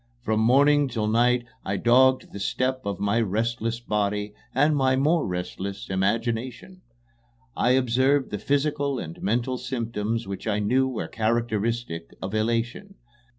From 0.23 0.39
morning 0.39 0.87
till 0.87 1.05
night 1.07 1.45
I 1.63 1.77
dogged 1.77 2.31
the 2.31 2.39
steps 2.39 2.81
of 2.87 2.99
my 2.99 3.21
restless 3.21 3.79
body 3.79 4.33
and 4.55 4.75
my 4.75 4.95
more 4.95 5.27
restless 5.27 5.91
imagination. 5.91 6.81
I 7.55 7.73
observed 7.73 8.31
the 8.31 8.39
physical 8.39 8.97
and 8.97 9.21
mental 9.21 9.59
symptoms 9.59 10.27
which 10.27 10.47
I 10.47 10.57
knew 10.57 10.87
were 10.87 11.07
characteristic 11.07 12.15
of 12.19 12.33
elation. 12.33 12.95